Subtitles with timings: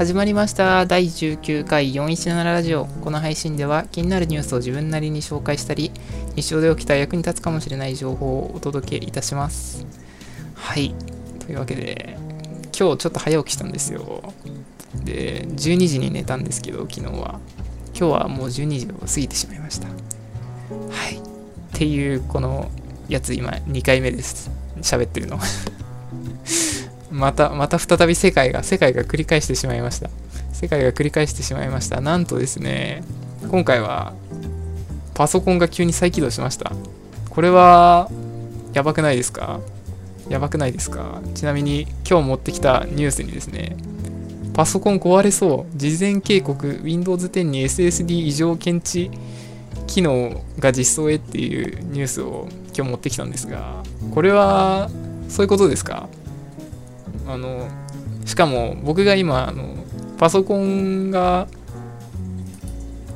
[0.00, 0.86] 始まりました。
[0.86, 2.86] 第19回417ラジオ。
[2.86, 5.92] この配信では気になるニュースを自分なりに紹介したり
[6.36, 9.84] 日常で起きた役に立つかもしれない情報をお届けいたします。
[10.54, 10.94] はい。
[11.40, 14.32] というわけで今日ちょっと早起きしたんですよ。
[15.04, 17.38] で12時に寝たんですけど昨日は。
[17.88, 19.88] 今日はもう12時を過ぎてしまいました。
[19.88, 19.94] は
[21.10, 21.18] い。
[21.18, 21.20] っ
[21.74, 22.70] ていうこの
[23.10, 24.50] やつ今2回目です。
[24.80, 25.38] 喋ってるの。
[27.10, 30.10] また、また再び世界が、世界が繰り返してしまいました。
[30.52, 32.00] 世界が繰り返してしまいました。
[32.00, 33.02] なんとですね、
[33.50, 34.12] 今回は、
[35.14, 36.72] パソコンが急に再起動しました。
[37.28, 38.10] これは、
[38.72, 39.60] やばくないですか？
[40.28, 41.20] やばくないですか？
[41.34, 43.76] ちなみに、今日持ってきたニュースにですね、
[44.54, 45.76] パソコン壊れそう。
[45.76, 49.10] 事前警告、Windows 10に SSD 異常検知
[49.86, 53.82] 機能が実装へっていうニュースを今日持ってきたんですが、
[54.14, 54.90] これは、
[55.28, 56.08] そういうことですか？
[57.26, 57.68] あの
[58.24, 59.74] しかも僕が今あの
[60.18, 61.48] パソコンが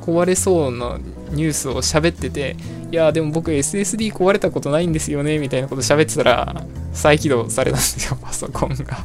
[0.02, 0.98] 壊れそうな
[1.30, 2.56] ニュースを喋ってて
[2.90, 9.04] いやでも僕 SSD 壊れたことないんですよねみたいなこと喋ってたら再起動されたんですよ パソコンが。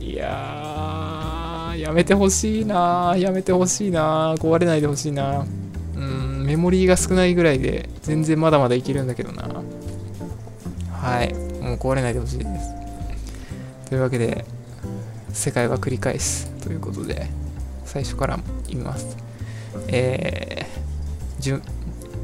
[0.00, 5.44] いややめてほしいなやめてほしいな壊れないでほしいな
[5.96, 9.48] うんメモリーが少ないぐらいで全然まだまだいけるんだけどな
[10.92, 12.81] はいもう壊れないでほしいです。
[13.92, 14.46] というわけで、
[15.34, 17.26] 世界は繰り返すということで、
[17.84, 19.18] 最初から言います。
[19.88, 21.62] えー、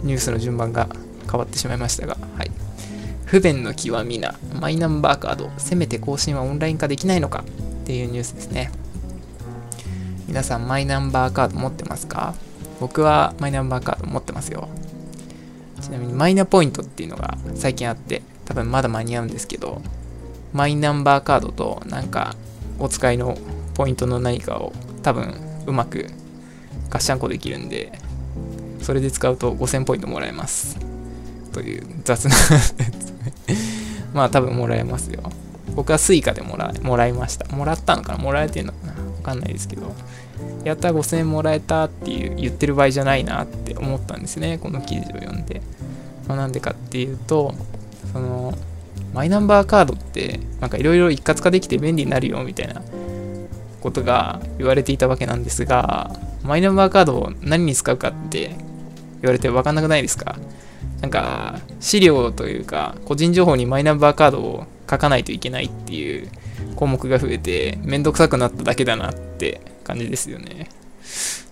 [0.02, 0.88] ニュースの順番が
[1.30, 2.50] 変わってしまいましたが、はい。
[3.26, 7.44] 不便の極みなマイナンバーカード、せめて更新はオンライン化できないのか
[7.82, 8.70] っていうニュースですね。
[10.26, 12.34] 皆さん、マイナンバーカード持ってますか？
[12.80, 14.70] 僕はマイナンバーカード持ってますよ。
[15.82, 19.82] ちなみにマイナポイントっていうのが最近あって、多分まだ間に合うんですけど、
[20.52, 22.34] マイナンバーカードとなんか
[22.78, 23.36] お使いの
[23.74, 25.34] ポイントの何かを多分
[25.66, 26.06] うまく
[26.90, 27.92] ガッシャンコできるんで
[28.82, 30.78] それで使うと5000ポイントもらえます。
[31.52, 32.34] という雑な
[34.14, 35.22] まあ多分もらえますよ。
[35.74, 37.54] 僕は Suica でもらもらいました。
[37.54, 38.18] もらったのかな？
[38.18, 38.92] もらえてんのかな？
[38.92, 39.94] わかんないですけど。
[40.64, 44.58] やった5000もらえたっていう言ってる場合じゃないなって思ったんですね。
[44.58, 45.62] この記事を読んで、
[46.26, 47.54] まあ、なんでかっていうと
[49.18, 52.80] マイナンバーカードってなんかいろいろ一括化できて便利になるよみたいな
[53.80, 56.12] ことが言われていたわけなんですが
[56.44, 58.50] マイナンバーカードを何に使うかって
[59.20, 60.38] 言われて分かんなくないですか？
[61.00, 66.28] なんか資料というか個人情報にマイナンバーカードを書かないといけないっていう
[66.76, 70.68] 項目が増えてめんどくさくなっただけだなって感じですよね。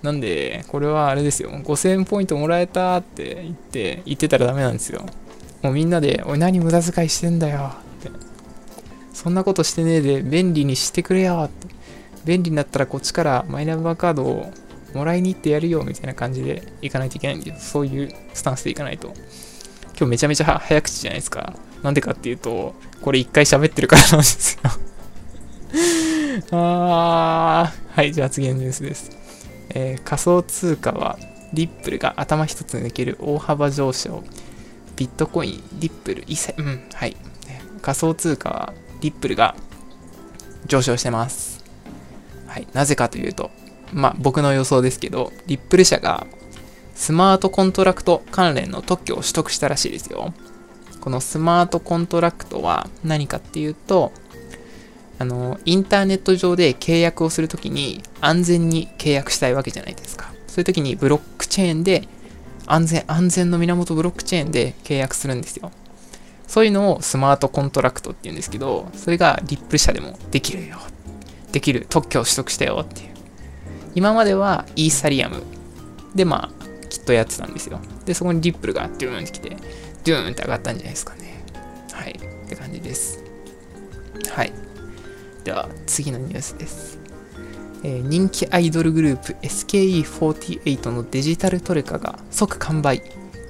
[0.05, 1.51] なんでこれはあれですよ。
[1.51, 5.05] 5000ポイントもらえたって言って言ってたらダメなんですよ。
[5.67, 8.11] もうみんなで、おい、何無駄遣いしてんだよって。
[9.13, 11.75] そんなことしてねえで、便利にしてくれよって。
[12.25, 14.53] 便利になったらこっちからマイナンバーカードを
[14.95, 19.13] もらいに行ってやるよみたいな感じで行かないといけないんでそういうスタンスで行かないと。
[19.99, 21.55] 今日めちゃめちゃ早口じゃないですか。
[21.83, 24.71] なんでかっていうと、これ一回喋ってるからなんですよ
[26.53, 29.11] あー、はい、じゃあ次のニュースです。
[29.71, 31.19] えー、仮想通貨は、
[31.53, 34.23] リップルが頭一つ抜ける大幅上昇。
[34.97, 37.17] ビットコイン、リップル、イセ、うん、はい。
[37.83, 39.55] 仮想通貨は、リップルが
[40.67, 41.65] 上昇してます。
[42.47, 42.67] はい。
[42.73, 43.51] なぜかというと、
[43.93, 46.27] まあ、僕の予想ですけど、リップル社が
[46.95, 50.33] スマートコントラクト関連の特許を取得したらしいですよ。
[51.01, 54.13] このスマートコントラクトは何かっていうと、
[55.19, 60.33] あの、インターネット上で契約をするときに安全に契約したいわけじゃないですか。
[60.47, 62.09] そういうときにブロックチェーンで
[62.67, 65.71] 安全、安全の源ブロックチェーンで契約するんですよ。
[66.47, 70.79] そういうのをスマートコントラクトって言うんですけど、それがリップル社でもできるよ。
[71.53, 71.87] できる。
[71.89, 73.09] 特許を取得したよっていう。
[73.95, 75.43] 今まではイーサリアム
[76.15, 77.81] でまあ、きっとやってたんですよ。
[78.05, 79.57] で、そこにリップルがデューンってきて、
[80.05, 81.45] デューンって上がったんじゃないですかね。
[81.93, 82.13] はい。
[82.13, 83.23] って感じです。
[84.31, 84.53] はい。
[85.45, 86.99] では、次のニュースです。
[87.89, 93.01] え、人気アイドルグループ SKE48 のデジタルトレカが即完売。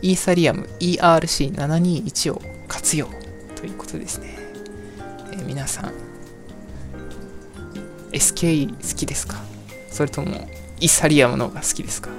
[0.03, 3.09] イーサリアム ERC721 を活用
[3.55, 4.37] ということですね、
[5.33, 5.93] えー、皆さん
[8.13, 9.39] SKE 好きですか？
[9.91, 10.47] それとも
[10.81, 12.11] イーサリアムの方が好きですか？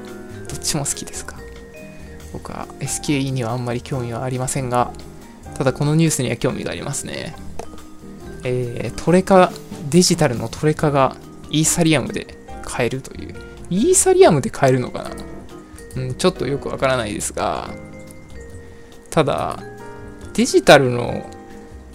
[0.50, 1.38] どっちも好きですか？
[2.34, 4.92] 僕は SKE にはあんまり興味はありませんが
[5.54, 7.36] ただこのニュースには興味がありますね。
[8.44, 9.52] えー、トレカ
[9.92, 11.16] デジタルのトレカが
[11.49, 13.35] イーサリアムで買えるという。
[13.69, 15.09] イーサリアムで買えるのかな？
[15.95, 17.69] うん、ちょっとよくわからないですが、
[19.09, 19.59] ただ、
[20.33, 21.29] デジタルの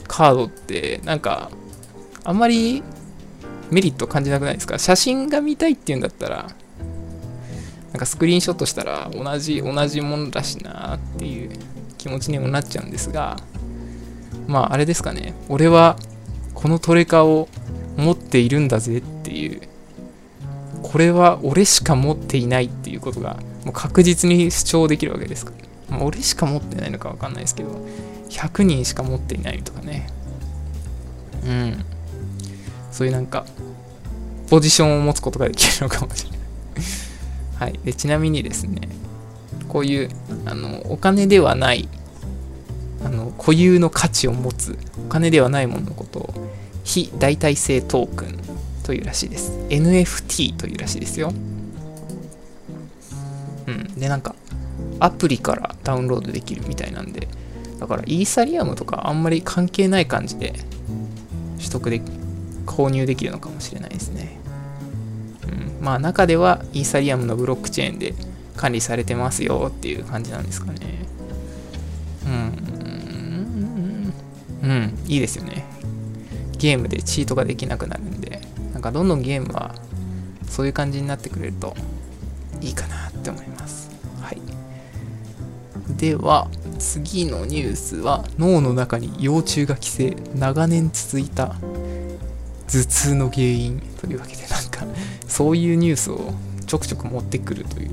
[0.09, 1.51] カードって、なんか、
[2.25, 2.83] あんまり
[3.71, 4.79] メリット感じなくないですか？
[4.79, 6.51] 写真が見たいっていうんだったら、
[7.93, 11.51] なんかスクリーンショットしたら同じ、同じものだしなっていう
[11.99, 13.37] 気持ちにもなっちゃうんですが、
[14.47, 15.35] まああれですかね。
[15.49, 15.97] 俺は
[16.55, 17.49] このトレカを
[17.97, 19.61] 持っているんだぜっていう、
[20.83, 25.53] これは俺しか持っていないっていうことがもう確実に主張できるわけですか
[25.91, 25.99] ら。
[25.99, 27.71] ま、俺しか持ってないのかわかんないですけど、
[28.31, 30.09] 100人しか持っていないとかね。
[31.47, 31.85] うん。
[32.91, 33.45] そういうなんか、
[34.49, 36.39] ポジションを持つことができるのかもしれない
[37.57, 37.81] はい。
[37.85, 38.89] で、ちなみにですね、
[39.69, 40.09] こういう、
[40.47, 41.89] あの、お金ではない、
[43.05, 46.35] あの、固有の価値を持つ、お金ではないもののことを、
[46.85, 48.39] 非代替性トークン
[48.85, 49.53] というらしいです。
[49.69, 51.33] NFT というらしいですよ。
[53.67, 53.95] うん。
[53.95, 54.35] で、なんか、
[55.01, 57.29] アプリからダウンロードできるみたいなんで、
[57.83, 60.55] だからイーサリアムとかあんまり関係ない感じで
[61.59, 62.01] 取得で
[62.65, 64.39] 購入できるのかもしれないですね。
[65.79, 68.15] うん、まあ中ではイーサリアムのブロックチェーンで
[68.57, 70.79] 管理されてますよっていう感じなんですかね。
[72.25, 74.13] うん。
[74.63, 75.65] うん、いいですよね。
[76.59, 78.21] ゲームでチートができなくなるん、
[78.83, 79.73] なんかどんどんゲームは
[80.49, 81.77] そういう感じになってくれると
[82.61, 83.93] いいかなって思います。
[84.21, 84.43] はい。
[85.97, 86.49] では、
[86.81, 90.17] 次のニュースは脳の中に幼虫が寄生。
[90.35, 91.55] 長年続いた
[92.67, 94.85] 頭痛の原因というわけでなんか
[95.29, 96.35] そういうニュースを
[96.67, 97.91] ちょくちょく持ってくるという。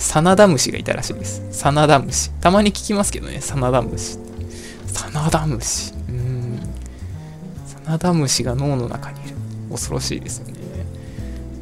[0.00, 1.40] サナダムシがいたらしいです。
[1.52, 4.18] サナダムシたまに聞きますけどねサナダムシ
[4.88, 6.58] サナダムシうん。
[7.64, 9.31] サナダムシが脳の中にいる。
[9.72, 10.62] 恐ろしいですよね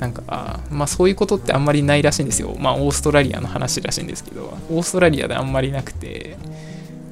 [0.00, 2.56] なんか、まあそういうことってあんまりないらしいんですよ。
[2.58, 6.38] まあオーストラリアの話らしいんですけど、オーストラリアであんまりなくて、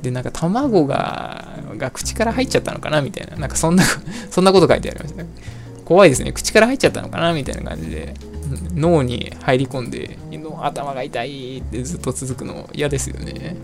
[0.00, 3.84] で、なんか卵が、が口から入っちゃったのかなみたいな、なんかそんな、
[4.30, 5.22] そんなこと書いてありました。
[5.84, 6.32] 怖いですね。
[6.32, 8.14] 口から入っちゃったのかなみたいな感じで、
[8.74, 10.18] 脳に入り込んで、
[10.62, 13.56] 頭が痛いってずっと続くの嫌ですよね。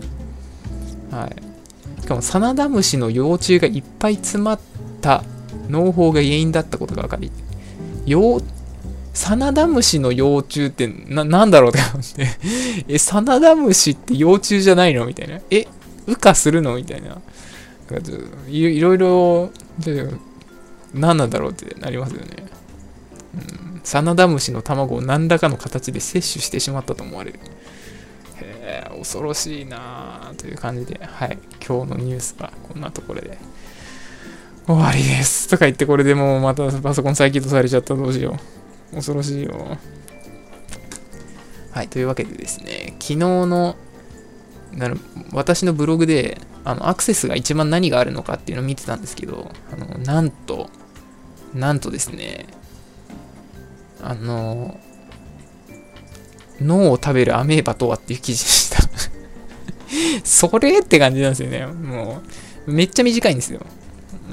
[1.09, 2.01] はい。
[2.01, 4.59] しかも、サナダムシの幼虫がいっぱい詰まっ
[5.01, 5.23] た
[5.69, 7.31] 農法が原因だったことが分かり、
[8.05, 8.41] 幼
[9.15, 12.27] サナダムシの幼虫ってな、なんだろうって思って、
[12.93, 15.39] え、サナダムシって幼虫じゃないのみたいな。
[15.49, 15.67] え、
[16.05, 17.17] 羽化するのみたいな。
[18.49, 19.51] いろいろ、
[20.93, 22.27] 何なんだろうってなりますよね。
[23.35, 27.39] うん、サナダムシの卵を何らかの形で摂取してしまったと思われる。
[28.41, 33.37] へえ、恐ろしいなという感じで、はい、今日のニュースはこんなところで
[34.67, 35.47] 終わりです。
[35.47, 38.37] とか言って、これでもうまたパソコン再起動されちゃったらどうしよ
[38.91, 38.95] う。
[38.95, 39.77] 恐ろしいよ。
[41.71, 43.75] はい、というわけでですね、昨日の
[44.71, 44.97] なる
[45.31, 50.69] 私のブログであのアクセスが一番何があるのかっていうのを見てたんですけど、あのなんと、
[51.53, 52.47] なんとですね、
[54.01, 54.79] あの、
[56.61, 58.77] 脳を食べるアメーバとはっていう記事でした
[60.23, 61.65] それって感じなんですよね。
[61.65, 62.21] も
[62.65, 63.59] う、めっちゃ短いんですよ。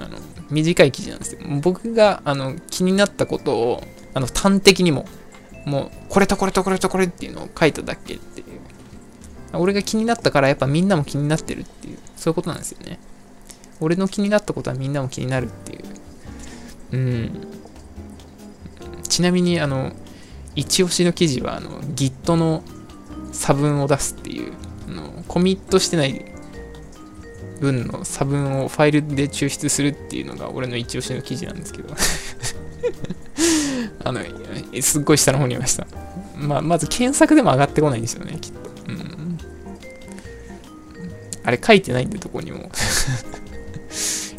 [0.04, 0.19] あの
[0.50, 1.40] 短い記事なんですよ。
[1.60, 3.82] 僕があの気になったことを
[4.14, 5.06] あの端的にも、
[5.64, 8.46] もう、これとこれとこれとこれっていうのを書いただけっていう。
[9.54, 12.99] 俺が気になったからやっぱみんなも気になってるっていう、そういうことなんですよね。
[13.81, 15.82] 俺の気になったことはみんなも気になるっていう。
[16.93, 17.31] うん。
[19.08, 19.93] ちなみに、あの、
[20.55, 22.62] 一押しの記事は、あの、Git の
[23.32, 24.53] 差分を出すっていう、
[24.88, 26.31] あのコミットしてない
[27.62, 31.94] 分の差分をファイルで抽出するっていうのが俺の一押しの記事なんですけど
[34.04, 34.20] あの、
[34.81, 35.86] すっごい下の方にいました。
[36.36, 38.58] まあ、まず検索でも上がってこないんですよね、きっと。
[38.88, 39.38] うん。
[41.44, 42.70] あれ書いてないんで、どこにも。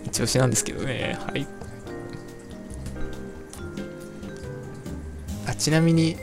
[0.05, 1.17] 一押しなんですけどね。
[1.25, 1.47] はい。
[5.47, 6.17] あちなみに、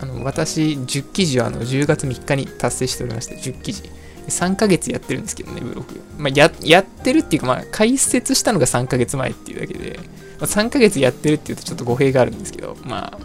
[0.00, 3.95] あの私、10記事はあの10月3日に達成しておりまして、10記事。
[4.28, 6.00] 3ヶ月やってるんですけどね、ブログ。
[6.18, 9.98] まあ、や、やってるっていうか、まあ、解説したのが3ヶ月前っていうだけで、
[10.38, 13.18] まあ、3ヶ月やってるっていうとちょっと語弊があるんですけど、まあ、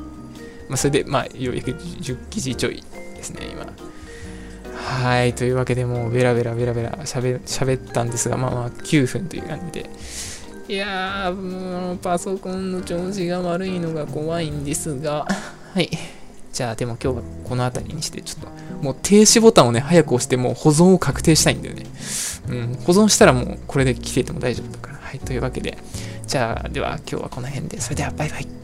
[0.70, 2.84] まあ、それで、まあ、ようやく10記事ちょい
[3.16, 3.66] ですね、今。
[4.74, 9.90] はい、というわけでもうベラベラベラベラ喋ったんですが、まあまあ9分という感じで。
[10.68, 15.28] いやー、もうパソコンの調子が悪いのが怖いんですが、
[15.74, 15.90] はい。
[16.52, 18.48] じゃあでも今日はこの辺りにして、ちょっと
[18.82, 21.86] もう停止ボタンをね、早く押してもう保存を確定したいんだよね。
[22.50, 25.00] うん、保存したらもうこれで来ていても大丈夫だから。
[25.02, 25.78] はい、というわけで、
[26.26, 28.61] じゃあ、では今日はこの辺で、それではバイバイ。